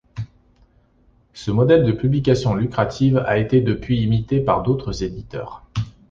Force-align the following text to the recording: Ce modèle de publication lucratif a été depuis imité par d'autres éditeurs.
Ce 1.33 1.51
modèle 1.51 1.83
de 1.85 1.91
publication 1.91 2.55
lucratif 2.55 3.17
a 3.17 3.37
été 3.37 3.61
depuis 3.61 4.01
imité 4.01 4.39
par 4.39 4.63
d'autres 4.63 5.03
éditeurs. 5.03 5.63